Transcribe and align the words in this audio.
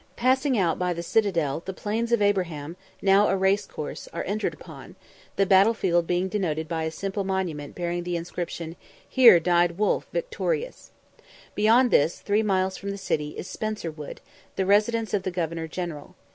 _Passing 0.15 0.57
out 0.57 0.79
by 0.79 0.93
the 0.93 1.03
citadel, 1.03 1.61
the 1.63 1.73
Plains 1.75 2.11
of 2.11 2.23
Abraham, 2.23 2.75
now 3.03 3.27
a 3.27 3.37
race 3.37 3.67
course, 3.67 4.09
are 4.11 4.23
entered 4.23 4.55
upon; 4.55 4.95
the 5.35 5.45
battle 5.45 5.75
field 5.75 6.07
being 6.07 6.27
denoted 6.27 6.67
by 6.67 6.85
a 6.85 6.89
simple 6.89 7.23
monument 7.23 7.75
bearing 7.75 8.01
the 8.01 8.15
inscription 8.17 8.75
"Here 9.07 9.39
died 9.39 9.77
Wolfe 9.77 10.07
victorious." 10.11 10.89
Beyond 11.53 11.91
this, 11.91 12.19
three 12.19 12.41
miles 12.41 12.77
from 12.77 12.89
the 12.89 12.97
city, 12.97 13.37
is 13.37 13.47
Spencer 13.47 13.91
Wood, 13.91 14.21
the 14.55 14.65
residence 14.65 15.13
of 15.13 15.21
the 15.21 15.29
Governor 15.29 15.67
General. 15.67 16.15